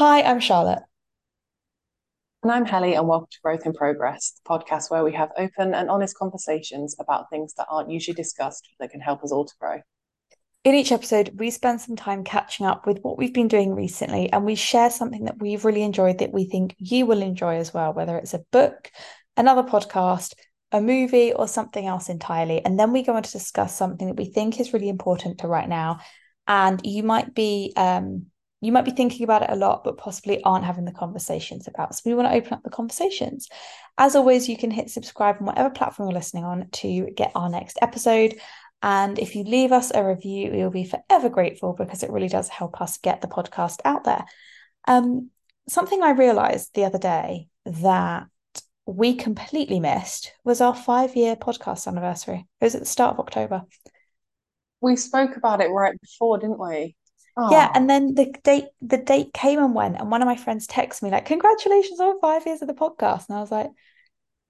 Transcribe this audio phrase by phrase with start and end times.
[0.00, 0.82] Hi, I'm Charlotte.
[2.42, 5.74] And I'm Helly, and welcome to Growth in Progress, the podcast where we have open
[5.74, 9.52] and honest conversations about things that aren't usually discussed that can help us all to
[9.60, 9.80] grow.
[10.64, 14.32] In each episode, we spend some time catching up with what we've been doing recently,
[14.32, 17.74] and we share something that we've really enjoyed that we think you will enjoy as
[17.74, 18.90] well, whether it's a book,
[19.36, 20.32] another podcast,
[20.72, 22.64] a movie, or something else entirely.
[22.64, 25.46] And then we go on to discuss something that we think is really important to
[25.46, 26.00] right now.
[26.48, 28.29] And you might be um,
[28.60, 31.94] you might be thinking about it a lot, but possibly aren't having the conversations about.
[31.94, 33.48] So we want to open up the conversations.
[33.96, 37.48] As always, you can hit subscribe on whatever platform you're listening on to get our
[37.48, 38.34] next episode.
[38.82, 42.28] And if you leave us a review, we will be forever grateful because it really
[42.28, 44.24] does help us get the podcast out there.
[44.86, 45.30] Um,
[45.68, 48.26] something I realized the other day that
[48.86, 52.46] we completely missed was our five year podcast anniversary.
[52.60, 53.62] It was at the start of October.
[54.80, 56.96] We spoke about it right before, didn't we?
[57.36, 60.66] Yeah, and then the date the date came and went, and one of my friends
[60.66, 63.70] texted me like, "Congratulations on five years of the podcast," and I was like,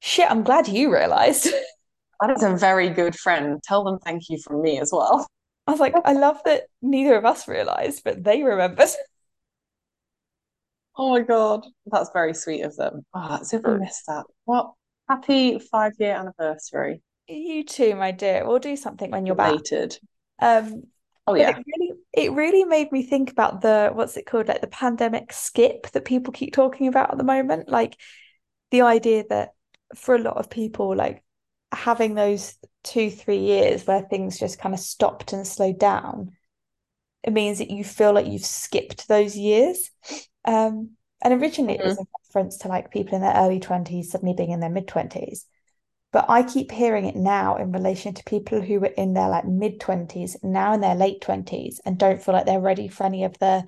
[0.00, 1.48] "Shit, I'm glad you realised."
[2.20, 3.62] That is a very good friend.
[3.62, 5.26] Tell them thank you from me as well.
[5.66, 8.88] I was like, I love that neither of us realised, but they remembered.
[10.98, 13.06] Oh my god, that's very sweet of them.
[13.14, 14.24] Oh, as if we missed that.
[14.44, 14.76] Well,
[15.08, 17.00] happy five year anniversary.
[17.26, 18.46] You too, my dear.
[18.46, 19.96] We'll do something when you're Related.
[20.38, 20.64] back.
[20.64, 20.82] Um,
[21.26, 21.50] Oh yeah.
[21.50, 25.32] It really, it really made me think about the what's it called, like the pandemic
[25.32, 27.68] skip that people keep talking about at the moment.
[27.68, 27.96] Like
[28.70, 29.50] the idea that
[29.94, 31.22] for a lot of people, like
[31.72, 36.32] having those two, three years where things just kind of stopped and slowed down,
[37.22, 39.90] it means that you feel like you've skipped those years.
[40.44, 41.82] Um, and originally mm-hmm.
[41.82, 42.34] it was mm-hmm.
[42.34, 45.44] reference to like people in their early 20s suddenly being in their mid 20s.
[46.12, 49.46] But I keep hearing it now in relation to people who were in their like
[49.46, 53.24] mid 20s, now in their late 20s, and don't feel like they're ready for any
[53.24, 53.64] of the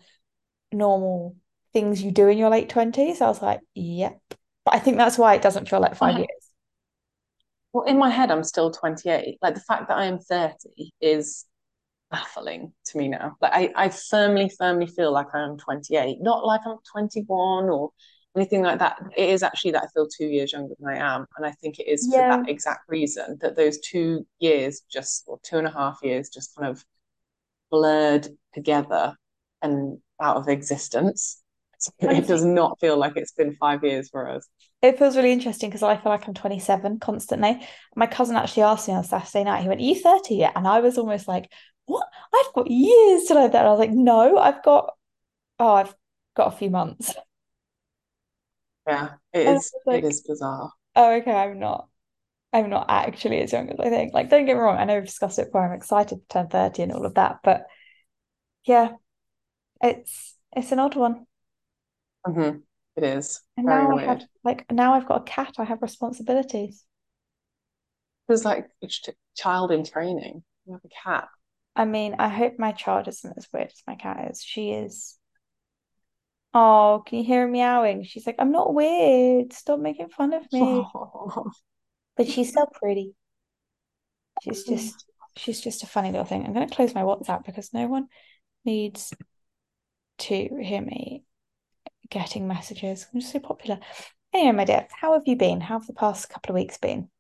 [0.72, 1.37] normal
[1.72, 3.21] things you do in your late 20s.
[3.21, 4.21] I was like, yep.
[4.65, 6.19] But I think that's why it doesn't feel like five uh-huh.
[6.19, 6.53] years.
[7.72, 9.39] Well, in my head, I'm still 28.
[9.41, 11.47] Like the fact that I am 30 is
[12.11, 13.37] baffling to me now.
[13.41, 17.91] Like I, I firmly, firmly feel like I am 28, not like I'm 21 or
[18.37, 18.98] anything like that.
[19.16, 21.26] It is actually that I feel two years younger than I am.
[21.37, 22.37] And I think it is yeah.
[22.37, 26.31] for that exact reason that those two years just, or two and a half years,
[26.31, 26.84] just kind of
[27.71, 29.16] blurred together
[29.60, 31.42] and out of existence.
[31.78, 34.48] So it does not feel like it's been five years for us.
[34.82, 37.60] It feels really interesting because I feel like I'm 27 constantly.
[37.94, 40.53] My cousin actually asked me on Saturday night, he went, Are you 30 yet?
[40.56, 41.50] And I was almost like,
[41.87, 42.06] What?
[42.34, 43.59] I've got years to know that.
[43.59, 44.94] And I was like, No, I've got,
[45.59, 45.94] oh, I've
[46.34, 47.15] got a few months.
[48.87, 49.72] Yeah, it is.
[49.87, 50.72] Like, it is bizarre.
[50.97, 51.32] Oh, okay.
[51.32, 51.88] I'm not.
[52.53, 54.12] I'm not actually as young as I think.
[54.12, 54.76] Like, don't get me wrong.
[54.76, 55.66] I know we've discussed it before.
[55.66, 57.66] I'm excited to turn 30 and all of that, but
[58.65, 58.91] yeah,
[59.81, 61.26] it's it's an odd one.
[62.26, 62.59] Mm-hmm.
[62.97, 63.41] It is.
[63.56, 64.09] And Very now weird.
[64.09, 65.54] I have like now I've got a cat.
[65.59, 66.84] I have responsibilities.
[68.28, 68.88] There's like a
[69.34, 70.42] child in training.
[70.66, 71.28] You have a cat.
[71.75, 74.42] I mean, I hope my child isn't as weird as my cat is.
[74.42, 75.19] She is
[76.55, 78.05] Oh, can you hear her meowing?
[78.05, 79.53] She's like, I'm not weird.
[79.53, 80.91] Stop making fun of me.
[82.17, 83.17] But she's so pretty.
[84.41, 86.45] She's just she's just a funny little thing.
[86.45, 88.09] I'm gonna close my WhatsApp because no one
[88.65, 89.17] needs
[90.19, 91.25] to hear me
[92.11, 93.07] getting messages.
[93.15, 93.81] I'm just so popular.
[94.34, 95.61] Anyway, my dear, how have you been?
[95.63, 97.11] How have the past couple of weeks been?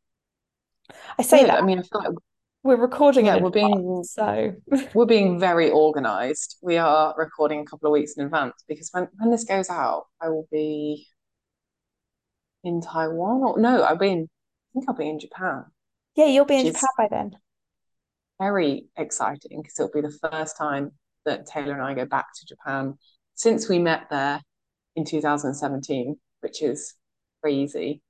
[1.18, 1.46] I say Good.
[1.46, 1.58] that.
[1.58, 2.14] I mean, I feel like
[2.64, 4.54] we're recording yeah, we're being so
[4.94, 6.58] we're being very organized.
[6.62, 10.06] We are recording a couple of weeks in advance because when, when this goes out,
[10.20, 11.08] I will be
[12.62, 15.64] in Taiwan or no, I'll be in I think I'll be in Japan.
[16.14, 17.32] Yeah, you'll be in Japan by then.
[18.40, 20.92] Very exciting because it'll be the first time
[21.24, 22.94] that Taylor and I go back to Japan
[23.34, 24.40] since we met there
[24.94, 26.94] in 2017, which is
[27.42, 28.02] crazy.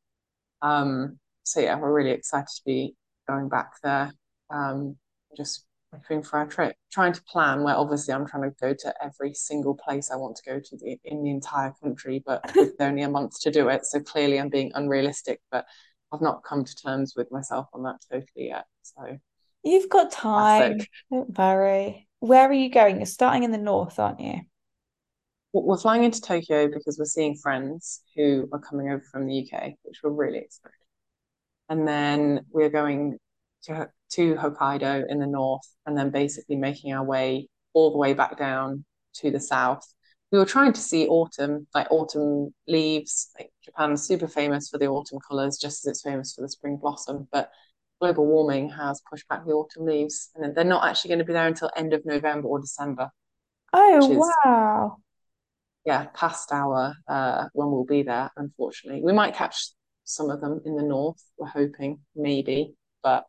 [0.61, 2.95] Um, so yeah, we're really excited to be
[3.27, 4.13] going back there
[4.53, 4.97] um,
[5.37, 8.95] just preparing for our trip, trying to plan where obviously I'm trying to go to
[9.05, 12.75] every single place I want to go to the, in the entire country, but with
[12.81, 13.85] only a month to do it.
[13.85, 15.67] So clearly I'm being unrealistic, but
[16.13, 18.65] I've not come to terms with myself on that totally yet.
[18.83, 19.19] So
[19.63, 20.81] you've got time.
[21.11, 22.09] Don't worry.
[22.21, 22.97] Where are you going?
[22.97, 24.41] You're starting in the north, aren't you?
[25.53, 29.73] We're flying into Tokyo because we're seeing friends who are coming over from the UK,
[29.83, 30.73] which we're really excited.
[31.69, 33.19] And then we're going
[33.65, 38.15] to, to Hokkaido in the north and then basically making our way all the way
[38.15, 38.85] back down
[39.17, 39.87] to the south.
[40.31, 43.31] We were trying to see autumn, like autumn leaves.
[43.39, 46.79] Like Japan's super famous for the autumn colours, just as it's famous for the spring
[46.79, 47.29] blossom.
[47.31, 47.51] But
[48.01, 51.35] global warming has pushed back the autumn leaves, and they're not actually going to be
[51.35, 53.11] there until end of November or December.
[53.75, 54.97] Oh wow!
[55.85, 58.31] yeah, past our uh, when we'll be there.
[58.37, 59.69] Unfortunately, we might catch
[60.05, 61.23] some of them in the north.
[61.37, 63.25] We're hoping maybe, but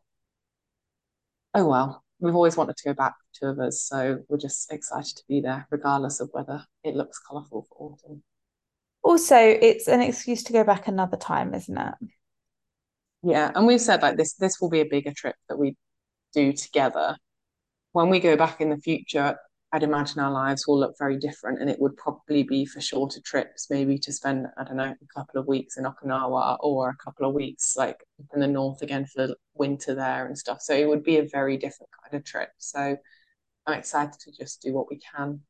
[1.54, 2.04] oh well.
[2.20, 5.40] We've always wanted to go back, two of us, so we're just excited to be
[5.40, 8.22] there, regardless of whether it looks colourful for autumn.
[9.02, 11.94] Also, it's an excuse to go back another time, isn't it?
[13.22, 15.76] Yeah, and we've said like this this will be a bigger trip that we
[16.32, 17.16] do together.
[17.92, 19.36] When we go back in the future,
[19.74, 23.20] I'd imagine our lives will look very different and it would probably be for shorter
[23.20, 26.96] trips, maybe to spend, I don't know, a couple of weeks in Okinawa or a
[27.04, 27.96] couple of weeks like
[28.32, 30.60] in the north again for the winter there and stuff.
[30.60, 32.50] So it would be a very different kind of trip.
[32.58, 32.96] So
[33.66, 35.40] I'm excited to just do what we can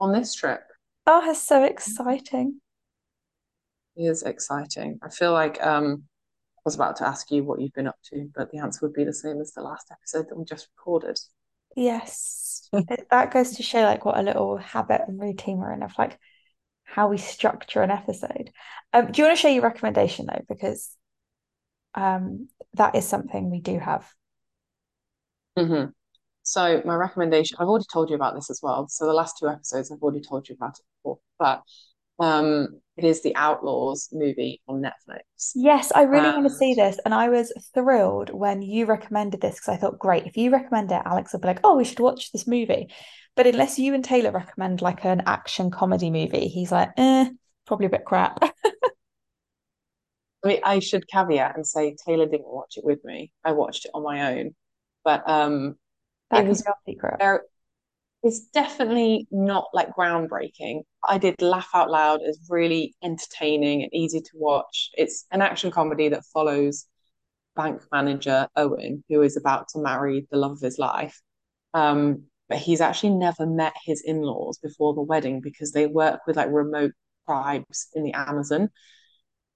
[0.00, 0.62] on this trip.
[1.06, 2.58] Oh, it's so exciting.
[3.96, 4.98] It is exciting.
[5.02, 6.04] I feel like um
[6.56, 8.94] I was about to ask you what you've been up to, but the answer would
[8.94, 11.18] be the same as the last episode that we just recorded.
[11.76, 12.68] Yes,
[13.10, 16.18] that goes to show like what a little habit and routine we're in of like
[16.84, 18.50] how we structure an episode.
[18.92, 20.44] Um, do you want to share your recommendation though?
[20.48, 20.96] Because
[21.94, 24.10] um, that is something we do have.
[25.58, 25.90] Mm-hmm.
[26.42, 28.88] So my recommendation, I've already told you about this as well.
[28.88, 31.62] So the last two episodes, I've already told you about it before, but
[32.22, 35.52] um, it is the Outlaws movie on Netflix.
[35.54, 37.00] Yes, I really want to see this.
[37.04, 40.92] And I was thrilled when you recommended this because I thought, great, if you recommend
[40.92, 42.88] it, Alex will be like, oh, we should watch this movie.
[43.34, 47.28] But unless you and Taylor recommend like an action comedy movie, he's like, eh,
[47.66, 48.38] probably a bit crap.
[50.44, 53.32] I mean, I should caveat and say Taylor didn't watch it with me.
[53.44, 54.54] I watched it on my own.
[55.04, 55.76] But um
[56.30, 57.18] that it was secret.
[57.18, 57.40] Very,
[58.22, 60.82] it's definitely not like groundbreaking.
[61.08, 62.20] I did laugh out loud.
[62.22, 64.90] It's really entertaining and easy to watch.
[64.94, 66.86] It's an action comedy that follows
[67.56, 71.20] bank manager Owen, who is about to marry the love of his life.
[71.74, 76.36] Um, but he's actually never met his in-laws before the wedding because they work with
[76.36, 76.92] like remote
[77.26, 78.70] tribes in the Amazon.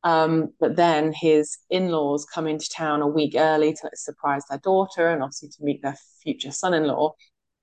[0.03, 5.09] Um, but then his in-laws come into town a week early to surprise their daughter
[5.09, 7.15] and obviously to meet their future son-in-law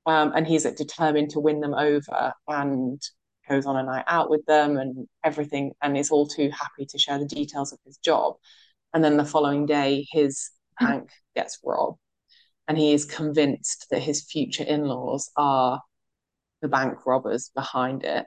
[0.06, 3.02] um, and he's determined to win them over and
[3.50, 6.98] goes on a night out with them and everything and is all too happy to
[6.98, 8.36] share the details of his job.
[8.94, 12.00] And then the following day his bank gets robbed
[12.68, 15.82] and he is convinced that his future in-laws are
[16.62, 18.26] the bank robbers behind it.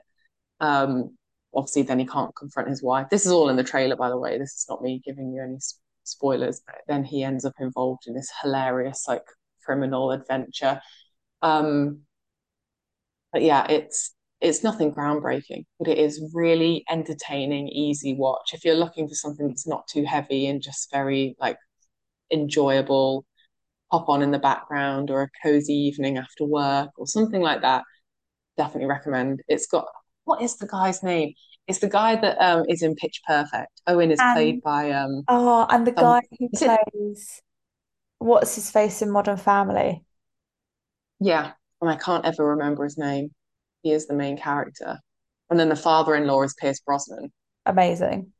[0.59, 1.17] Um,
[1.53, 3.07] obviously then he can't confront his wife.
[3.09, 4.37] This is all in the trailer by the way.
[4.37, 5.57] This is not me giving you any
[6.03, 6.61] spoilers.
[6.65, 9.23] But then he ends up involved in this hilarious like
[9.63, 10.79] criminal adventure
[11.41, 12.01] um,
[13.31, 18.51] but yeah, it's it's nothing groundbreaking, but it is really entertaining, easy watch.
[18.53, 21.57] If you're looking for something that's not too heavy and just very like
[22.31, 23.25] enjoyable,
[23.91, 27.83] pop on in the background or a cozy evening after work or something like that,
[28.57, 29.41] definitely recommend.
[29.47, 29.87] It's got
[30.25, 31.33] what is the guy's name?
[31.67, 33.81] It's the guy that um, is in Pitch Perfect.
[33.87, 37.43] Owen is and, played by um oh, and the guy who plays it...
[38.19, 40.03] what's his face in Modern Family.
[41.19, 43.31] Yeah, and I can't ever remember his name.
[43.81, 44.99] He is the main character.
[45.49, 47.31] And then the father-in-law is Pierce Brosnan.
[47.65, 48.31] Amazing.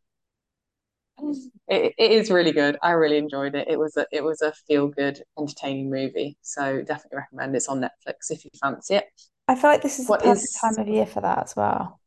[1.69, 2.77] It, it is really good.
[2.81, 3.68] I really enjoyed it.
[3.68, 6.37] It was a it was a feel good, entertaining movie.
[6.42, 7.54] So definitely recommend.
[7.57, 9.04] It's on Netflix if you fancy it.
[9.49, 11.57] I feel like this is what the perfect is, time of year for that as
[11.57, 11.99] well.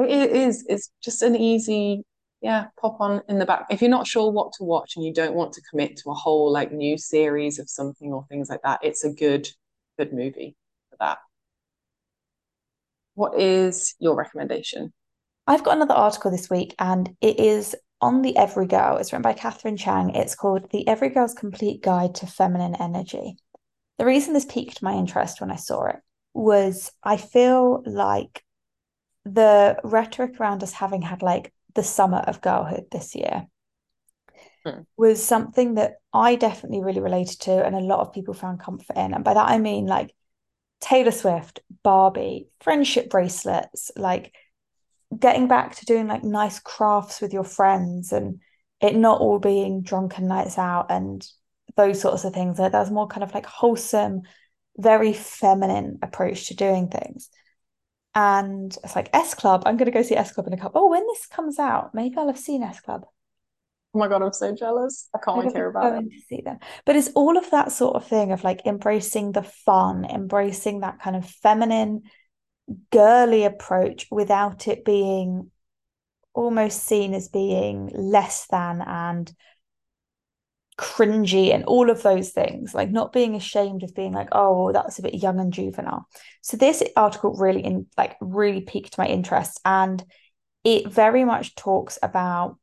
[0.00, 0.66] It is.
[0.68, 2.02] It's just an easy
[2.40, 3.66] yeah, pop on in the back.
[3.70, 6.14] If you're not sure what to watch and you don't want to commit to a
[6.14, 9.48] whole like new series of something or things like that, it's a good
[9.98, 10.56] good movie
[10.90, 11.18] for that.
[13.14, 14.92] What is your recommendation?
[15.46, 19.00] I've got another article this week, and it is on the Everygirl.
[19.00, 20.10] It's written by Catherine Chang.
[20.10, 23.36] It's called The Everygirl's Complete Guide to Feminine Energy.
[23.98, 25.96] The reason this piqued my interest when I saw it
[26.34, 28.42] was I feel like
[29.24, 33.46] the rhetoric around us having had like the summer of girlhood this year
[34.66, 34.80] hmm.
[34.96, 38.96] was something that I definitely really related to and a lot of people found comfort
[38.96, 39.14] in.
[39.14, 40.14] And by that I mean like
[40.80, 44.34] Taylor Swift, Barbie, friendship bracelets, like
[45.16, 48.40] getting back to doing like nice crafts with your friends and
[48.80, 51.26] it not all being drunken nights out and
[51.76, 52.58] those sorts of things.
[52.58, 54.22] Like that's more kind of like wholesome,
[54.76, 57.30] very feminine approach to doing things.
[58.14, 59.62] And it's like S Club.
[59.66, 60.82] I'm going to go see S Club in a couple.
[60.82, 63.06] Oh, when this comes out, maybe I'll have seen S Club.
[63.96, 65.08] Oh my god, I'm so jealous.
[65.14, 66.10] I can't wait to hear about it.
[66.10, 66.58] To see them.
[66.84, 71.00] But it's all of that sort of thing of like embracing the fun, embracing that
[71.00, 72.02] kind of feminine,
[72.92, 75.50] girly approach without it being
[76.34, 79.32] almost seen as being less than and
[80.76, 84.98] cringy and all of those things, like not being ashamed of being like, oh, that's
[84.98, 86.06] a bit young and juvenile.
[86.42, 90.04] So this article really in like really piqued my interest and
[90.64, 92.58] it very much talks about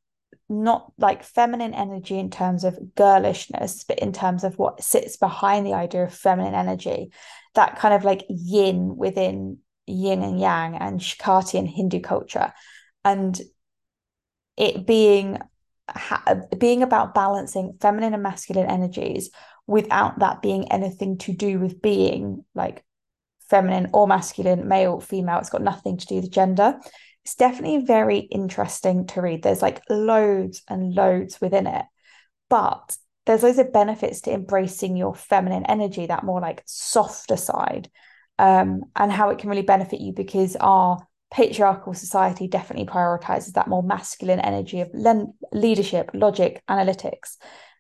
[0.50, 5.66] not like feminine energy in terms of girlishness, but in terms of what sits behind
[5.66, 7.12] the idea of feminine energy,
[7.56, 12.54] that kind of like yin within yin and yang and Shakti and Hindu culture.
[13.04, 13.40] And
[14.58, 15.40] it being
[15.90, 19.30] ha- being about balancing feminine and masculine energies
[19.68, 22.84] without that being anything to do with being like
[23.50, 25.40] feminine or masculine, male, female.
[25.40, 26.80] It's got nothing to do with gender.
[27.26, 29.44] It's definitely very interesting to read.
[29.44, 31.86] There's like loads and loads within it,
[32.50, 37.90] but there's loads of benefits to embracing your feminine energy, that more like softer side,
[38.38, 43.68] um, and how it can really benefit you because our patriarchal society definitely prioritizes that
[43.68, 47.38] more masculine energy of le- leadership, logic, analytics,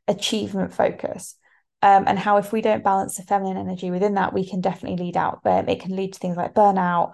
[0.08, 1.36] achievement focus.
[1.82, 5.04] Um, and how if we don't balance the feminine energy within that, we can definitely
[5.04, 5.42] lead out.
[5.44, 7.14] But it can lead to things like burnout,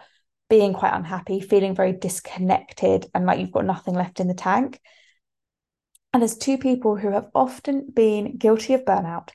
[0.49, 4.79] being quite unhappy, feeling very disconnected, and like you've got nothing left in the tank.
[6.13, 9.29] And as two people who have often been guilty of burnout,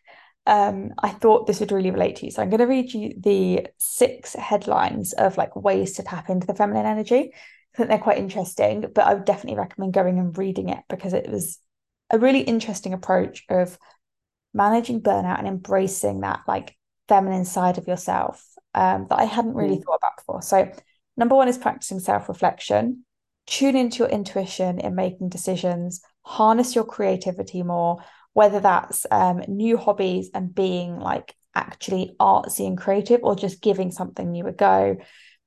[0.46, 2.32] um, I thought this would really relate to you.
[2.32, 6.46] So I'm going to read you the six headlines of like ways to tap into
[6.46, 7.32] the feminine energy.
[7.32, 11.12] I think they're quite interesting, but I would definitely recommend going and reading it because
[11.12, 11.58] it was
[12.10, 13.78] a really interesting approach of
[14.52, 16.76] managing burnout and embracing that like
[17.08, 18.44] feminine side of yourself
[18.74, 19.84] um, that I hadn't really mm.
[19.84, 20.42] thought about before.
[20.42, 20.70] So
[21.16, 23.04] number one is practicing self-reflection.
[23.46, 28.02] Tune into your intuition in making decisions, harness your creativity more,
[28.32, 33.90] whether that's um, new hobbies and being like actually artsy and creative or just giving
[33.90, 34.96] something new a go.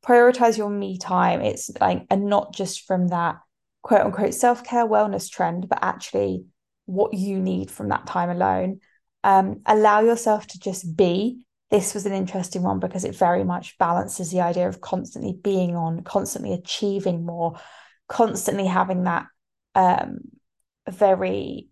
[0.06, 1.42] Prioritize your me time.
[1.42, 3.38] It's like and not just from that
[3.82, 6.46] quote unquote self-care wellness trend but actually
[6.86, 8.80] what you need from that time alone.
[9.24, 13.78] Um, allow yourself to just be this was an interesting one because it very much
[13.78, 17.60] balances the idea of constantly being on constantly achieving more
[18.08, 19.26] constantly having that
[19.76, 20.20] um,
[20.90, 21.70] very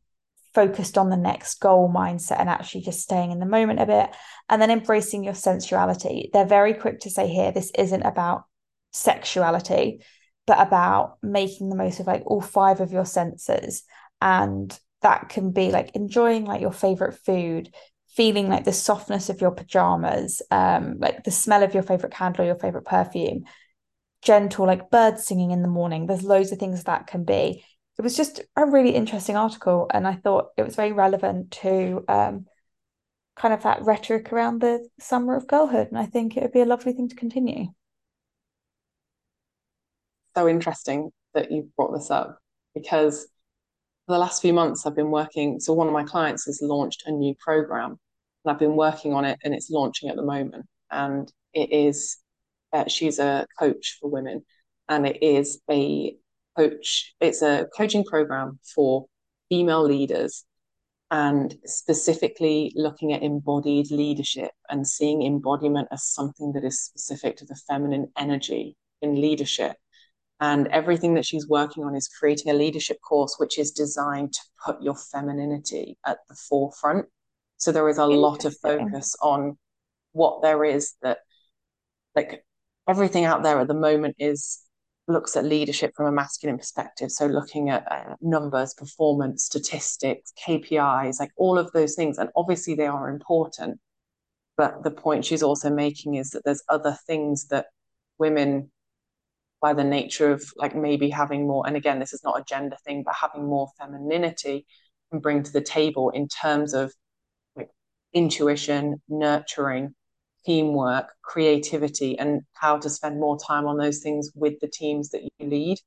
[0.53, 4.09] focused on the next goal mindset and actually just staying in the moment a bit
[4.49, 6.29] and then embracing your sensuality.
[6.31, 8.45] They're very quick to say here this isn't about
[8.91, 10.01] sexuality,
[10.47, 13.83] but about making the most of like all five of your senses.
[14.21, 17.73] And that can be like enjoying like your favorite food,
[18.15, 22.43] feeling like the softness of your pajamas, um, like the smell of your favorite candle
[22.43, 23.43] or your favorite perfume,
[24.21, 26.07] gentle like birds singing in the morning.
[26.07, 27.63] There's loads of things that can be
[27.97, 32.03] it was just a really interesting article and I thought it was very relevant to
[32.09, 32.45] um,
[33.35, 36.61] kind of that rhetoric around the summer of girlhood and I think it would be
[36.61, 37.67] a lovely thing to continue.
[40.35, 42.37] So interesting that you brought this up
[42.73, 43.27] because
[44.07, 47.11] the last few months I've been working so one of my clients has launched a
[47.11, 47.97] new program
[48.45, 52.17] and I've been working on it and it's launching at the moment and it is
[52.73, 54.43] uh, she's a coach for women
[54.89, 56.15] and it is a
[56.57, 57.15] coach.
[57.19, 59.05] It's a coaching program for
[59.49, 60.45] female leaders
[61.11, 67.45] and specifically looking at embodied leadership and seeing embodiment as something that is specific to
[67.45, 69.75] the feminine energy in leadership.
[70.41, 74.41] And everything that she's working on is creating a leadership course which is designed to
[74.65, 77.05] put your femininity at the forefront.
[77.57, 79.57] So there is a lot of focus on
[80.11, 81.19] what there is that,
[82.15, 82.45] like,
[82.87, 84.61] everything out there at the moment is
[85.07, 87.11] looks at leadership from a masculine perspective.
[87.11, 92.17] So looking at uh, numbers, performance, statistics, KPIs, like all of those things.
[92.17, 93.79] And obviously they are important.
[94.57, 97.67] But the point she's also making is that there's other things that
[98.17, 98.71] women,
[99.61, 102.77] by the nature of like maybe having more, and again, this is not a gender
[102.85, 104.65] thing, but having more femininity
[105.11, 106.93] can bring to the table in terms of
[108.15, 109.93] intuition, nurturing,
[110.45, 115.21] teamwork, creativity, and how to spend more time on those things with the teams that
[115.21, 115.77] you lead.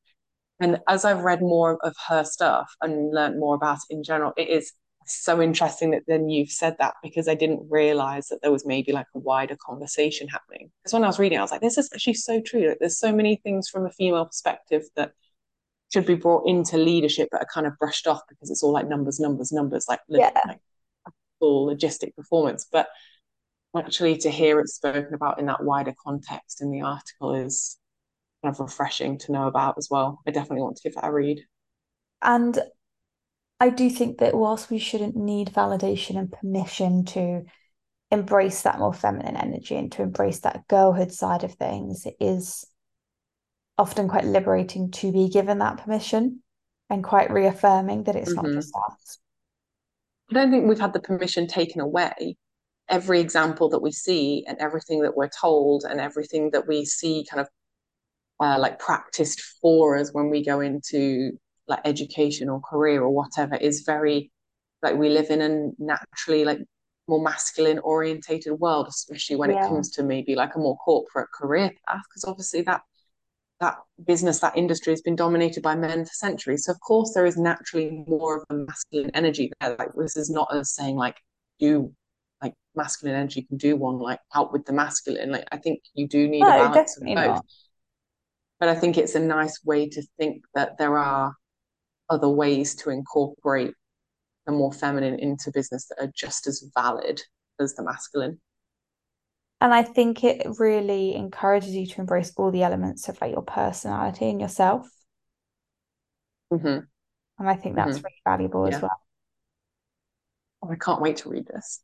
[0.60, 4.32] And as I've read more of her stuff and learned more about it in general,
[4.36, 4.72] it is
[5.06, 8.92] so interesting that then you've said that because I didn't realize that there was maybe
[8.92, 10.70] like a wider conversation happening.
[10.82, 12.68] Because when I was reading, I was like, this is actually so true.
[12.68, 15.12] Like, there's so many things from a female perspective that
[15.92, 18.88] should be brought into leadership but are kind of brushed off because it's all like
[18.88, 20.30] numbers, numbers, numbers, like, yeah.
[20.46, 20.58] like
[21.38, 22.66] full logistic performance.
[22.70, 22.88] But
[23.76, 27.76] actually to hear it spoken about in that wider context in the article is
[28.42, 30.20] kind of refreshing to know about as well.
[30.26, 31.44] I definitely want to give that a read.
[32.22, 32.58] And
[33.60, 37.44] I do think that whilst we shouldn't need validation and permission to
[38.10, 42.64] embrace that more feminine energy and to embrace that girlhood side of things, it is
[43.76, 46.42] often quite liberating to be given that permission
[46.90, 48.46] and quite reaffirming that it's mm-hmm.
[48.46, 49.18] not just us.
[50.30, 52.36] I don't think we've had the permission taken away.
[52.88, 57.26] Every example that we see and everything that we're told and everything that we see
[57.30, 57.48] kind of
[58.40, 61.32] uh, like practiced for us when we go into
[61.66, 64.30] like education or career or whatever is very
[64.82, 66.60] like we live in a naturally like
[67.08, 69.64] more masculine orientated world especially when yeah.
[69.64, 72.80] it comes to maybe like a more corporate career path because obviously that
[73.60, 77.26] that business that industry has been dominated by men for centuries so of course there
[77.26, 81.16] is naturally more of a masculine energy there like this is not as saying like
[81.58, 81.92] you
[82.42, 86.06] like masculine energy can do one like out with the masculine like i think you
[86.06, 87.44] do need no, a balance of both not.
[88.60, 91.34] but i think it's a nice way to think that there are
[92.10, 93.74] other ways to incorporate
[94.48, 97.22] the more feminine into business that are just as valid
[97.60, 98.40] as the masculine.
[99.60, 103.42] And I think it really encourages you to embrace all the elements of like your
[103.42, 104.88] personality and yourself.
[106.52, 106.80] Mm-hmm.
[107.38, 108.04] And I think that's mm-hmm.
[108.04, 108.76] really valuable yeah.
[108.76, 109.00] as well.
[110.62, 111.80] Oh, I can't wait to read this.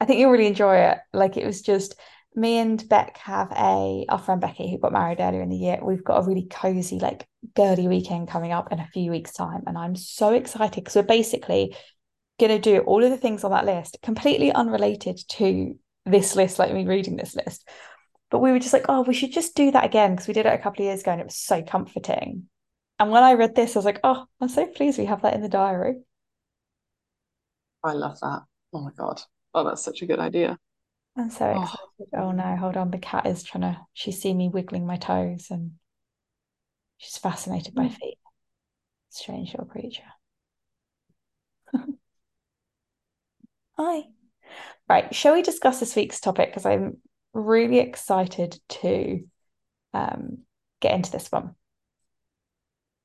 [0.00, 0.98] I think you'll really enjoy it.
[1.12, 1.94] Like it was just
[2.34, 5.78] me and Beck have a our friend Becky who got married earlier in the year.
[5.82, 9.62] We've got a really cozy, like girly weekend coming up in a few weeks' time,
[9.66, 11.76] and I'm so excited because we're basically
[12.38, 15.76] gonna do all of the things on that list, completely unrelated to
[16.10, 17.68] this list, like me reading this list.
[18.30, 20.46] But we were just like, oh, we should just do that again because we did
[20.46, 22.48] it a couple of years ago and it was so comforting.
[22.98, 25.34] And when I read this, I was like, oh, I'm so pleased we have that
[25.34, 25.96] in the diary.
[27.82, 28.42] I love that.
[28.72, 29.20] Oh my God.
[29.54, 30.58] Oh, that's such a good idea.
[31.16, 31.62] I'm so oh.
[31.62, 32.08] excited.
[32.14, 32.18] Oh.
[32.24, 32.90] oh no, hold on.
[32.90, 35.72] The cat is trying to, she's seen me wiggling my toes and
[36.98, 37.94] she's fascinated by hmm.
[37.94, 38.18] feet.
[39.10, 40.02] Strange little creature.
[43.78, 44.02] Hi.
[44.88, 46.50] Right, shall we discuss this week's topic?
[46.50, 46.98] Because I'm
[47.34, 49.24] really excited to
[49.92, 50.38] um,
[50.80, 51.54] get into this one.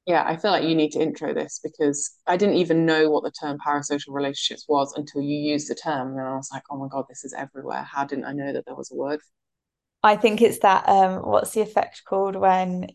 [0.06, 3.24] Yeah, I feel like you need to intro this because I didn't even know what
[3.24, 6.18] the term parasocial relationships was until you used the term.
[6.18, 7.84] And I was like, oh my God, this is everywhere.
[7.84, 9.22] How didn't I know that there was a word?
[10.04, 12.88] I think it's that um, what's the effect called when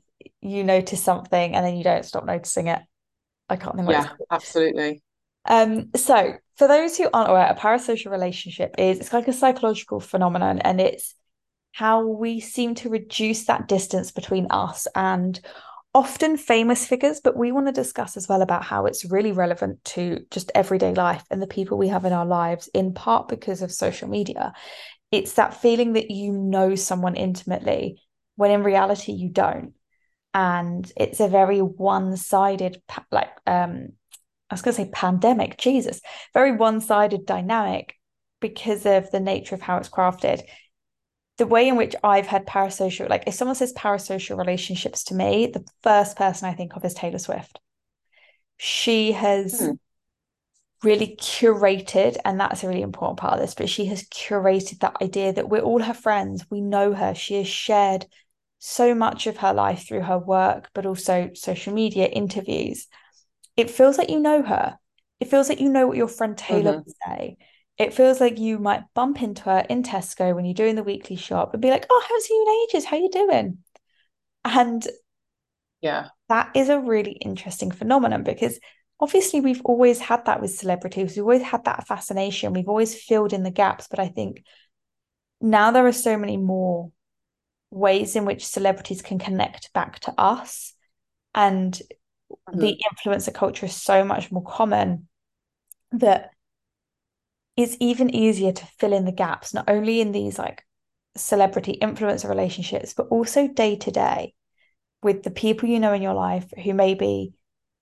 [0.42, 2.82] you notice something and then you don't stop noticing it?
[3.48, 5.02] I can't think Yeah, absolutely.
[5.46, 10.00] Um, so for those who aren't aware, a parasocial relationship is it's like a psychological
[10.00, 11.14] phenomenon and it's
[11.72, 15.40] how we seem to reduce that distance between us and
[15.94, 19.82] often famous figures, but we want to discuss as well about how it's really relevant
[19.84, 23.62] to just everyday life and the people we have in our lives, in part because
[23.62, 24.52] of social media.
[25.12, 28.02] It's that feeling that you know someone intimately
[28.36, 29.74] when in reality you don't.
[30.34, 33.92] And it's a very one sided, like, um,
[34.50, 36.00] I was going to say pandemic, Jesus,
[36.32, 37.94] very one sided dynamic
[38.40, 40.42] because of the nature of how it's crafted
[41.38, 45.46] the way in which I've had parasocial, like if someone says parasocial relationships to me,
[45.46, 47.60] the first person I think of is Taylor Swift.
[48.56, 49.78] She has mm.
[50.82, 54.96] really curated, and that's a really important part of this, but she has curated that
[55.00, 57.14] idea that we're all her friends, we know her.
[57.14, 58.06] She has shared
[58.58, 62.88] so much of her life through her work, but also social media, interviews.
[63.58, 64.78] It feels like you know her.
[65.20, 66.84] It feels like you know what your friend Taylor mm-hmm.
[66.86, 67.36] would say
[67.78, 71.16] it feels like you might bump into her in Tesco when you're doing the weekly
[71.16, 72.84] shop and be like, "Oh, seen you in ages.
[72.84, 73.58] How you doing?"
[74.44, 74.86] And
[75.80, 78.58] yeah, that is a really interesting phenomenon because
[78.98, 81.16] obviously we've always had that with celebrities.
[81.16, 82.52] We've always had that fascination.
[82.52, 84.42] We've always filled in the gaps, but I think
[85.40, 86.90] now there are so many more
[87.70, 90.74] ways in which celebrities can connect back to us
[91.34, 91.80] and
[92.30, 92.60] mm-hmm.
[92.60, 95.08] the influencer culture is so much more common
[95.92, 96.30] that
[97.56, 100.62] it's even easier to fill in the gaps, not only in these like
[101.16, 104.34] celebrity influencer relationships, but also day to day
[105.02, 107.32] with the people you know in your life who maybe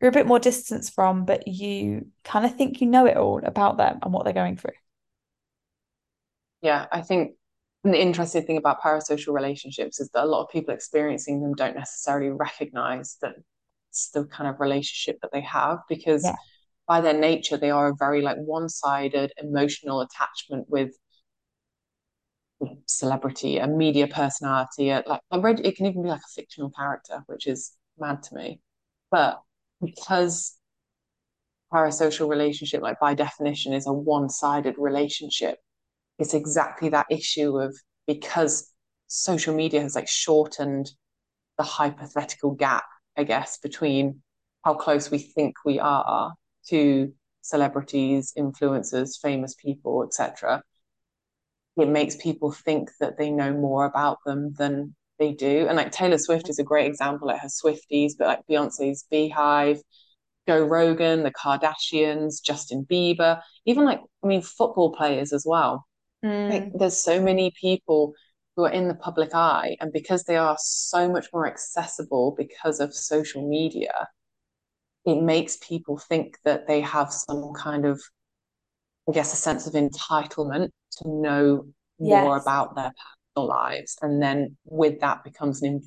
[0.01, 3.41] you're a bit more distance from, but you kind of think you know it all
[3.45, 4.73] about them and what they're going through.
[6.63, 7.33] Yeah, I think
[7.85, 11.77] the interesting thing about parasocial relationships is that a lot of people experiencing them don't
[11.77, 13.37] necessarily recognize that
[13.97, 16.35] it's the kind of relationship that they have because yeah
[16.87, 20.93] by their nature, they are a very like one-sided emotional attachment with
[22.87, 26.71] celebrity, a media personality, a, like I read it can even be like a fictional
[26.71, 28.61] character, which is mad to me.
[29.11, 29.41] But
[29.85, 30.57] because
[31.73, 35.59] parasocial relationship, like by definition, is a one-sided relationship,
[36.19, 38.73] it's exactly that issue of because
[39.09, 40.91] social media has like shortened
[41.59, 42.85] the hypothetical gap,
[43.17, 44.23] I guess, between
[44.65, 46.35] how close we think we are
[46.69, 50.63] to celebrities, influencers, famous people, etc.,
[51.77, 55.67] it makes people think that they know more about them than they do.
[55.69, 59.81] And like Taylor Swift is a great example, like her Swifties, but like Beyonce's Beehive,
[60.49, 65.87] Joe Rogan, the Kardashians, Justin Bieber, even like, I mean, football players as well.
[66.25, 66.51] Mm.
[66.51, 68.15] Like, there's so many people
[68.57, 72.81] who are in the public eye, and because they are so much more accessible because
[72.81, 74.09] of social media,
[75.05, 78.01] it makes people think that they have some kind of,
[79.09, 81.67] I guess, a sense of entitlement to know
[82.01, 82.93] more about their
[83.35, 83.97] personal lives.
[84.03, 85.81] And then with that becomes an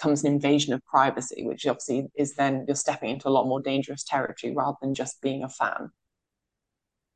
[0.00, 3.62] comes an invasion of privacy, which obviously is then you're stepping into a lot more
[3.62, 5.90] dangerous territory rather than just being a fan.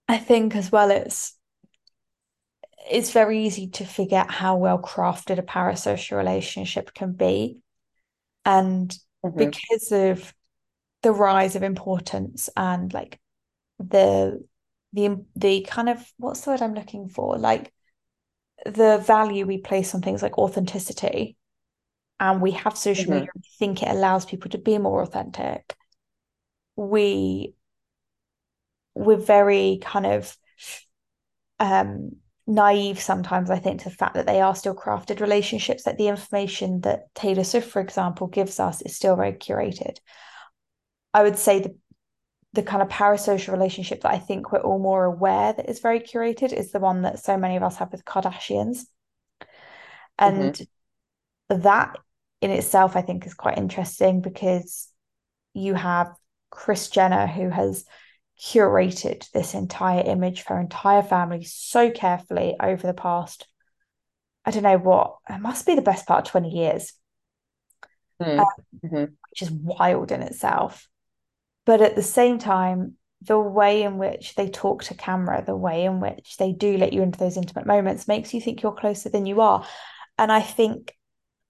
[0.06, 1.37] I think as well it's
[2.90, 7.58] it's very easy to forget how well crafted a parasocial relationship can be.
[8.44, 9.34] And Mhm.
[9.36, 10.34] because of
[11.02, 13.20] the rise of importance and like
[13.78, 14.44] the
[14.92, 17.38] the the kind of what's the word I'm looking for?
[17.38, 17.72] Like
[18.66, 21.36] the value we place on things like authenticity,
[22.20, 23.12] and we have social Mhm.
[23.12, 25.76] media, we think it allows people to be more authentic.
[26.76, 27.54] We
[28.94, 30.36] we're very kind of
[31.60, 32.16] um
[32.48, 36.08] naive sometimes, I think, to the fact that they are still crafted relationships, that the
[36.08, 39.98] information that Taylor Swift, for example, gives us is still very curated.
[41.14, 41.76] I would say the
[42.54, 46.00] the kind of parasocial relationship that I think we're all more aware that is very
[46.00, 48.86] curated is the one that so many of us have with Kardashians.
[50.18, 50.66] And Mhm.
[51.50, 51.98] that
[52.40, 54.88] in itself, I think, is quite interesting because
[55.52, 56.16] you have
[56.50, 57.84] Kris Jenner who has
[58.40, 63.46] curated this entire image for her entire family so carefully over the past,
[64.44, 66.92] I don't know what, it must be the best part of 20 years,
[68.20, 68.38] Mhm.
[68.40, 68.46] um,
[69.30, 70.88] which is wild in itself.
[71.64, 75.84] But at the same time, the way in which they talk to camera, the way
[75.84, 79.08] in which they do let you into those intimate moments makes you think you're closer
[79.08, 79.66] than you are.
[80.16, 80.96] And I think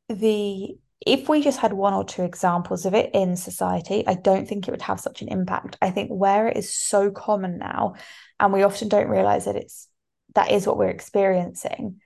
[0.09, 4.49] the if we just had one or two examples of it in society, I don't
[4.49, 5.77] think it would have such an impact.
[5.81, 7.95] I think where it is so common now,
[8.41, 9.89] and we often don't realize that it's
[10.35, 12.01] that is what we're experiencing,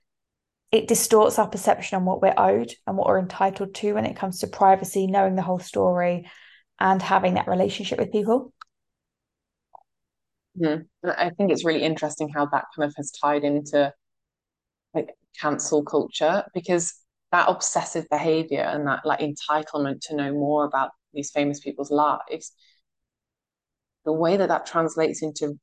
[0.70, 4.16] it distorts our perception on what we're owed and what we're entitled to when it
[4.16, 6.31] comes to privacy, knowing the whole story,
[6.78, 8.52] and having that relationship with people.
[10.59, 10.87] Mhm.
[11.05, 13.92] I think it's really interesting how that kind of has tied into
[14.94, 16.94] like cancel culture because
[17.33, 22.53] that obsessive behavior and that like entitlement to know more about these famous people's lives,
[24.05, 25.59] the way that that translates into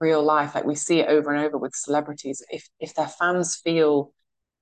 [0.00, 3.56] real life, like we see it over and over with celebrities, if if their fans
[3.56, 4.12] feel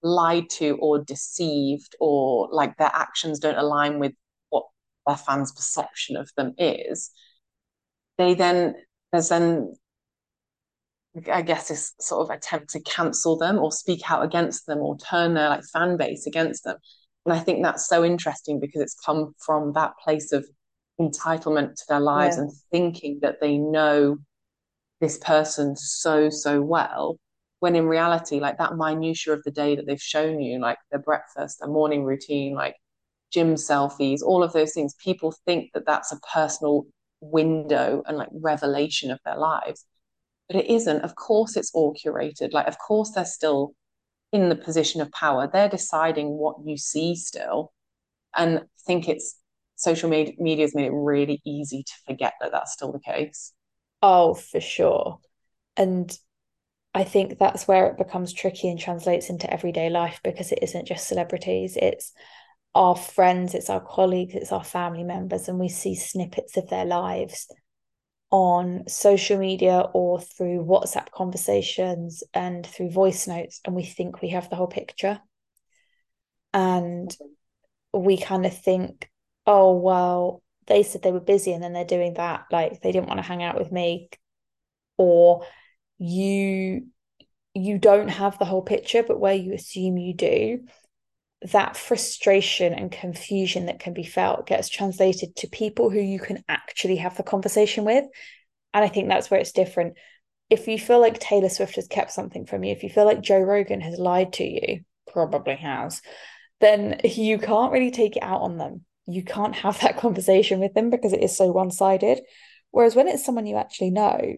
[0.03, 4.13] lied to or deceived or like their actions don't align with
[4.51, 4.65] what
[5.07, 7.11] their fans' perception of them is,
[8.19, 8.75] they then
[9.13, 9.75] there's then
[11.33, 14.99] I guess this sort of attempt to cancel them or speak out against them or
[14.99, 16.77] turn their like fan base against them.
[17.25, 20.47] And I think that's so interesting because it's come from that place of
[21.01, 22.43] entitlement to their lives Yeah.
[22.43, 24.19] and thinking that they know
[25.01, 27.19] this person so, so well.
[27.61, 31.01] When in reality, like that minutia of the day that they've shown you, like their
[31.01, 32.77] breakfast, their morning routine, like
[33.33, 36.87] gym selfies, all of those things, people think that that's a personal
[37.21, 39.85] window and like revelation of their lives
[40.49, 41.03] but it isn't.
[41.03, 42.53] Of course, it's all curated.
[42.53, 43.75] Like, of course, they're still
[44.33, 45.49] in the position of power.
[45.51, 47.73] They're deciding what you see still.
[48.37, 49.37] And I think it's
[49.77, 53.53] social media has made it really easy to forget that that's still the case.
[54.03, 55.19] Oh, for sure.
[55.77, 56.17] And
[56.95, 60.87] I think that's where it becomes tricky and translates into everyday life because it isn't
[60.87, 62.13] just celebrities, it's
[62.75, 66.87] our friends, it's our colleagues, it's our family members, and we see snippets of their
[66.87, 67.49] lives
[68.31, 74.31] on social media or through WhatsApp conversations and through voice notes, and we think we
[74.31, 75.21] have the whole picture.
[76.53, 77.15] And
[77.93, 79.11] we kind of think,
[79.47, 82.47] oh, well, they said they were busy and then they're doing that.
[82.51, 84.11] Like they didn't want to hang out with me.
[84.97, 85.45] Or
[85.99, 86.87] you
[87.55, 90.67] you don't have the whole picture, but where you assume you do,
[91.43, 96.43] that frustration and confusion that can be felt gets translated to people who you can
[96.49, 98.05] actually have the conversation with.
[98.73, 99.95] And I think that's where it's different.
[100.49, 103.21] If you feel like Taylor Swift has kept something from you, if you feel like
[103.21, 104.81] Joe Rogan has lied to you,
[105.13, 106.03] probably has,
[106.61, 108.85] then you can't really take it out on them.
[109.07, 112.21] You can't have that conversation with them because it is so one sided.
[112.71, 114.37] Whereas when it's someone you actually know,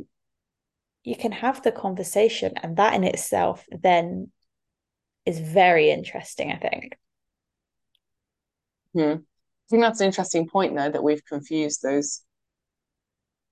[1.05, 4.31] you can have the conversation, and that in itself then
[5.29, 6.97] is very interesting, I think.
[8.95, 9.01] Hmm.
[9.01, 12.23] I think that's an interesting point, though, that we've confused those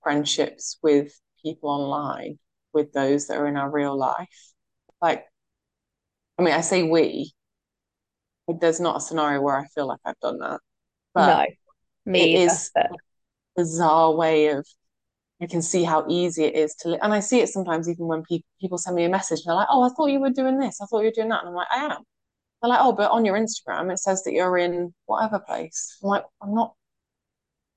[0.01, 1.13] friendships with
[1.43, 2.39] people online
[2.73, 4.53] with those that are in our real life.
[5.01, 5.25] Like,
[6.39, 7.33] I mean, I say we,
[8.47, 10.59] there's not a scenario where I feel like I've done that,
[11.13, 11.27] but
[12.05, 12.87] no, me it either, is but...
[13.55, 14.65] bizarre way of
[15.39, 18.23] you can see how easy it is to and I see it sometimes even when
[18.23, 20.59] people people send me a message and they're like, oh, I thought you were doing
[20.59, 22.03] this, I thought you were doing that, and I'm like, I am.
[22.61, 25.97] They're like, oh, but on your Instagram it says that you're in whatever place.
[26.03, 26.73] I'm like, I'm not.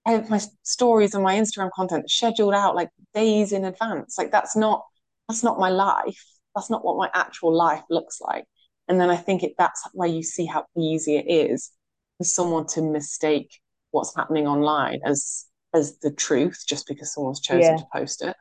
[0.06, 4.16] I have my stories and my Instagram content scheduled out like days in advance.
[4.16, 4.84] Like that's not
[5.28, 6.24] that's not my life.
[6.54, 8.44] That's not what my actual life looks like.
[8.88, 11.70] And then I think it that's where you see how easy it is
[12.18, 17.62] for someone to mistake what's happening online as as the truth just because someone's chosen
[17.62, 17.76] yeah.
[17.76, 18.36] to post it.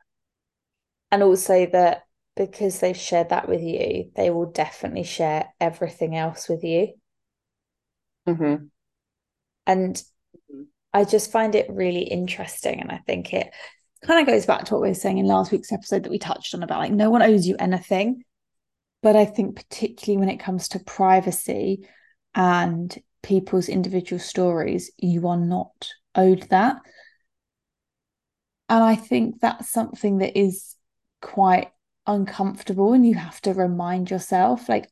[1.10, 2.02] And also that
[2.36, 6.94] because they've shared that with you, they will definitely share everything else with you.
[8.28, 8.66] Mm-hmm.
[9.66, 10.62] And mm-hmm.
[10.92, 12.80] I just find it really interesting.
[12.80, 13.52] And I think it
[14.04, 16.18] kind of goes back to what we were saying in last week's episode that we
[16.18, 18.24] touched on about like no one owes you anything.
[19.02, 21.88] But I think, particularly when it comes to privacy
[22.34, 26.76] and people's individual stories, you are not owed that.
[28.70, 30.76] And I think that's something that is
[31.20, 31.72] quite
[32.06, 34.88] uncomfortable and you have to remind yourself, like,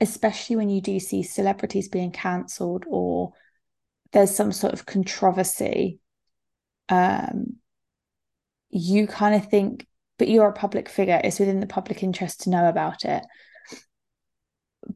[0.00, 3.32] especially when you do see celebrities being cancelled or
[4.12, 5.98] there's some sort of controversy,
[6.88, 7.56] um,
[8.70, 12.50] you kind of think, but you're a public figure, it's within the public interest to
[12.50, 13.24] know about it.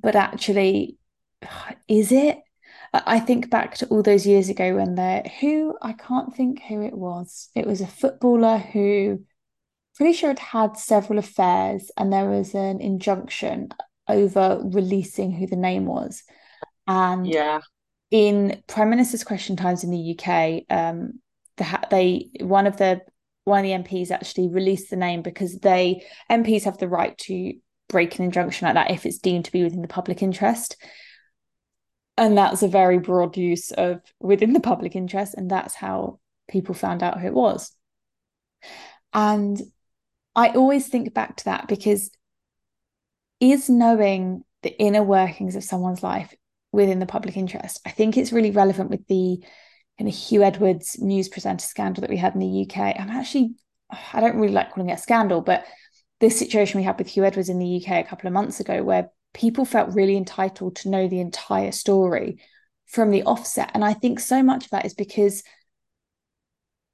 [0.01, 0.97] But actually,
[1.89, 2.39] is it?
[2.93, 6.83] I think back to all those years ago when there, who I can't think who
[6.83, 7.49] it was.
[7.55, 9.25] It was a footballer who,
[9.97, 13.71] pretty sure had had several affairs, and there was an injunction
[14.09, 16.23] over releasing who the name was.
[16.87, 17.61] And yeah,
[18.11, 21.21] in Prime Minister's Question Times in the UK, um,
[21.57, 23.01] the, they one of the
[23.45, 27.55] one of the MPs actually released the name because they MPs have the right to
[27.89, 30.77] break an injunction like that if it's deemed to be within the public interest
[32.17, 36.75] and that's a very broad use of within the public interest and that's how people
[36.75, 37.73] found out who it was.
[39.13, 39.61] And
[40.35, 42.11] i always think back to that because
[43.39, 46.35] is knowing the inner workings of someone's life
[46.71, 47.81] within the public interest?
[47.85, 49.45] I think it's really relevant with the
[49.99, 53.55] kind of Huw Edwards news presenter scandal that we had in the uk i'm actually
[54.13, 55.65] i don't really like calling it a scandal but
[56.21, 58.83] this situation we had with Huw Edwards in the uk a couple of months ago
[58.83, 62.39] where people felt really entitled to know the entire story
[62.87, 63.71] from the offset.
[63.75, 65.43] And I think so much of that is because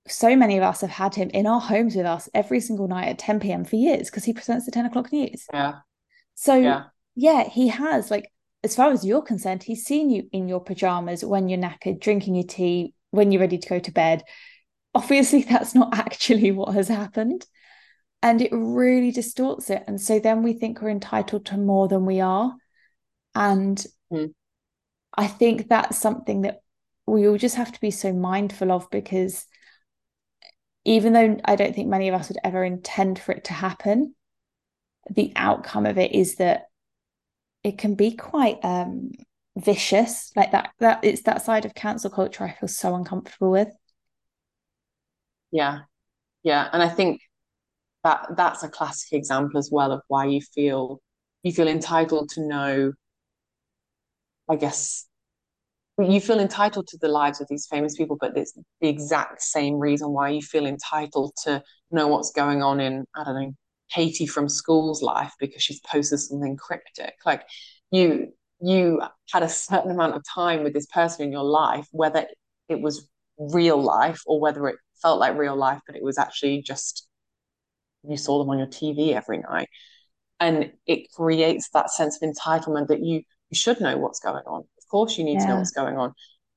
[0.06, 3.08] so many of us have had him in our homes with us every single night
[3.08, 3.64] at 10 p.m.
[3.64, 5.46] for years because he presents the 10 o'clock news.
[5.52, 5.80] Yeah.
[6.34, 6.84] So, yeah.
[7.14, 8.30] yeah, he has, like,
[8.62, 12.36] as far as you're concerned, he's seen you in your pajamas when you're knackered, drinking
[12.36, 14.22] your tea, when you're ready to go to bed.
[14.94, 17.44] Obviously, that's not actually what has happened
[18.22, 19.84] and it really distorts it.
[19.86, 22.54] And so then we think we're entitled to more than we are.
[23.34, 24.32] And mm.
[25.16, 26.62] i think that's something that
[27.06, 29.46] we all just have to be so mindful of because
[30.84, 34.14] even though i don't think many of us would ever intend for it to happen
[35.10, 36.64] the outcome of it is that
[37.62, 39.10] it can be quite um
[39.56, 40.32] vicious.
[40.36, 43.68] Like that that it's that side of cancel culture i feel so uncomfortable with.
[45.50, 45.80] Yeah.
[46.42, 46.68] Yeah.
[46.72, 47.20] And i think
[48.04, 51.00] that that's a classic example as well of why you feel
[51.42, 52.92] you feel entitled to know
[54.48, 55.06] i guess
[55.98, 59.74] you feel entitled to the lives of these famous people but it's the exact same
[59.78, 63.52] reason why you feel entitled to know what's going on in i don't know
[63.90, 67.14] katie from school's life because she's posted something cryptic.
[67.24, 67.42] Like
[67.90, 72.26] you you had a certain amount of time with this person in your life whether
[72.68, 73.08] it was
[73.38, 77.07] real life or whether it felt like real life but it was actually just
[78.08, 79.68] you saw them on your TV every night.
[80.40, 84.60] And it creates that sense of entitlement that you, you should know what's going on.
[84.60, 85.40] Of course, you need yeah.
[85.40, 86.12] to know what's going on.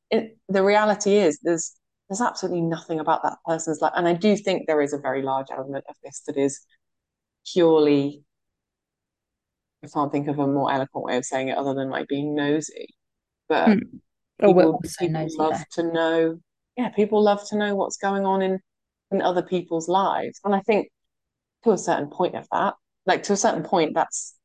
[0.09, 1.73] It, the reality is, there's
[2.09, 3.93] there's absolutely nothing about that person's life.
[3.95, 6.59] And I do think there is a very large element of this that is
[7.53, 8.23] purely,
[9.81, 12.35] I can't think of a more eloquent way of saying it other than like being
[12.35, 12.87] nosy.
[13.47, 13.79] But mm.
[14.41, 15.65] people, people love there.
[15.71, 16.39] to know,
[16.75, 18.59] yeah, people love to know what's going on in
[19.11, 20.39] in other people's lives.
[20.43, 20.89] And I think
[21.63, 22.75] to a certain point of that.
[23.05, 24.35] Like to a certain point, that's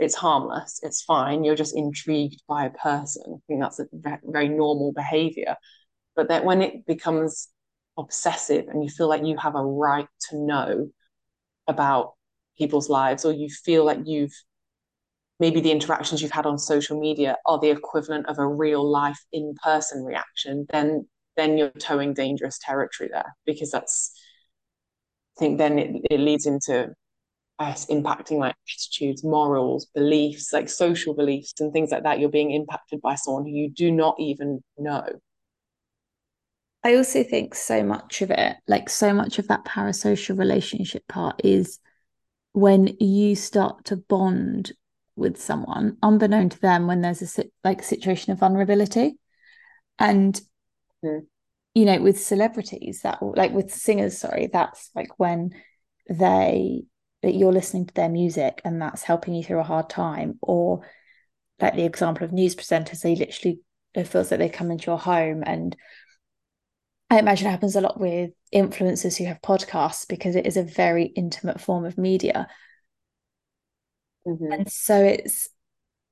[0.00, 1.44] it's harmless, it's fine.
[1.44, 3.22] You're just intrigued by a person.
[3.28, 3.86] I think that's a
[4.24, 5.56] very normal behavior.
[6.16, 7.48] But that when it becomes
[7.96, 10.90] obsessive and you feel like you have a right to know
[11.68, 12.14] about
[12.56, 14.32] people's lives, or you feel like you've
[15.40, 19.18] maybe the interactions you've had on social media are the equivalent of a real life
[19.32, 24.12] in person reaction, then then you're towing dangerous territory there because that's
[25.38, 26.94] think then it, it leads into
[27.58, 32.20] us impacting like attitudes, morals, beliefs, like social beliefs and things like that.
[32.20, 35.04] You're being impacted by someone who you do not even know.
[36.84, 41.40] I also think so much of it, like so much of that parasocial relationship part
[41.44, 41.80] is
[42.52, 44.72] when you start to bond
[45.16, 49.18] with someone, unbeknown to them, when there's a like situation of vulnerability.
[49.98, 50.40] And
[51.04, 51.26] mm.
[51.74, 55.50] You know, with celebrities, that like with singers, sorry, that's like when
[56.08, 56.84] they
[57.22, 60.86] that you're listening to their music and that's helping you through a hard time, or
[61.60, 63.60] like the example of news presenters, they literally
[63.94, 65.76] it feels like they come into your home and
[67.10, 70.62] I imagine it happens a lot with influencers who have podcasts because it is a
[70.62, 72.48] very intimate form of media.
[74.26, 74.52] Mm-hmm.
[74.52, 75.48] And so it's,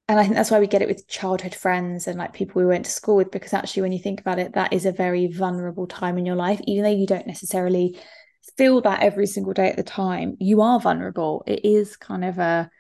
[0.09, 2.67] and I think that's why we get it with childhood friends and like people we
[2.67, 5.27] went to school with, because actually, when you think about it, that is a very
[5.27, 7.99] vulnerable time in your life, even though you don't necessarily
[8.57, 11.43] feel that every single day at the time, you are vulnerable.
[11.47, 12.71] It is kind of a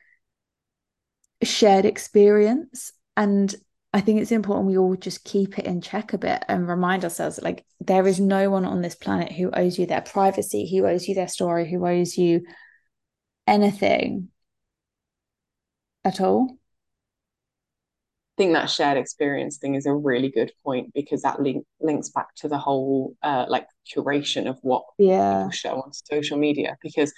[1.43, 2.93] shared experience.
[3.17, 3.53] And
[3.93, 7.03] I think it's important we all just keep it in check a bit and remind
[7.03, 10.71] ourselves that, like there is no one on this planet who owes you their privacy,
[10.71, 12.43] who owes you their story, who owes you
[13.47, 14.29] anything
[16.05, 16.59] at all.
[18.37, 22.11] I think that shared experience thing is a really good point because that link links
[22.11, 25.39] back to the whole uh, like curation of what yeah.
[25.39, 27.13] people show on social media because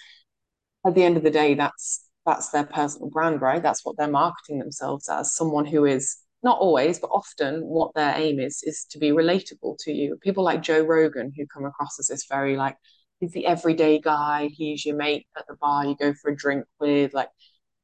[0.87, 4.07] at the end of the day that's that's their personal brand right that's what they're
[4.07, 8.85] marketing themselves as someone who is not always, but often what their aim is is
[8.91, 10.17] to be relatable to you.
[10.23, 12.77] People like Joe Rogan, who come across as this very like
[13.21, 14.49] he's the everyday guy.
[14.53, 17.31] He's your mate at the bar you go for a drink with, like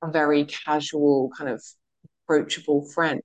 [0.02, 1.62] a very casual kind of
[2.24, 3.22] approachable friend.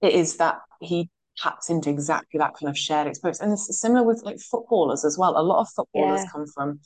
[0.00, 4.06] It is that he taps into exactly that kind of shared experience, and it's similar
[4.06, 5.38] with like footballers as well.
[5.38, 6.30] A lot of footballers yeah.
[6.30, 6.80] come from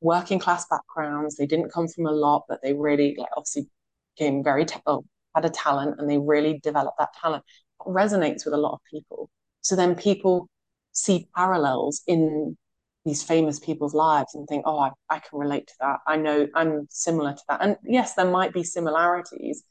[0.00, 1.36] working class backgrounds.
[1.36, 3.68] They didn't come from a lot, but they really like obviously
[4.16, 7.44] came very te- oh, had a talent and they really developed that talent
[7.80, 10.48] it resonates with a lot of people so then people
[10.92, 12.56] see parallels in
[13.04, 16.46] these famous people's lives and think oh I, I can relate to that i know
[16.54, 19.64] i'm similar to that and yes there might be similarities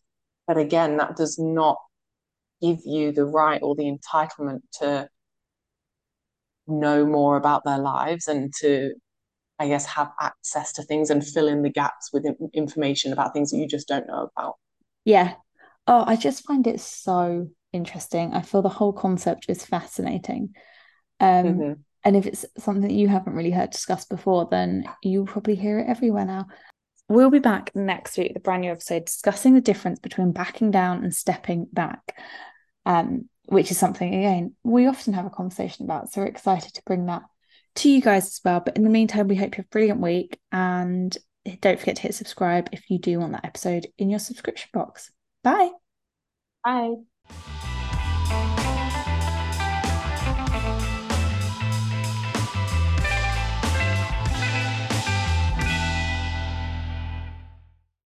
[0.52, 1.78] but again that does not
[2.62, 5.08] give you the right or the entitlement to
[6.68, 8.94] know more about their lives and to
[9.60, 13.52] i guess have access to things and fill in the gaps with information about things
[13.52, 14.56] that you just don't know about
[15.06, 15.34] yeah
[15.88, 18.34] Oh, I just find it so interesting.
[18.34, 20.54] I feel the whole concept is fascinating.
[21.20, 21.74] Um, mm-hmm.
[22.04, 25.80] And if it's something that you haven't really heard discussed before, then you'll probably hear
[25.80, 26.48] it everywhere now.
[27.12, 30.72] We'll be back next week with a brand new episode discussing the difference between backing
[30.72, 32.18] down and stepping back,
[32.86, 36.10] um, which is something, again, we often have a conversation about.
[36.10, 37.24] So we're excited to bring that
[37.76, 38.62] to you guys as well.
[38.62, 41.18] But in the meantime, we hope you have a brilliant week and
[41.60, 45.12] don't forget to hit subscribe if you do want that episode in your subscription box.
[45.44, 45.72] Bye.
[46.64, 46.96] Bye.